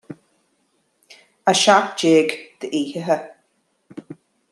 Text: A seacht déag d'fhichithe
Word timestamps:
A 1.49 1.53
seacht 1.61 1.99
déag 2.05 2.29
d'fhichithe 2.65 3.17